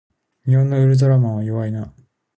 [0.47, 1.93] 日本のウルトラマンは弱いな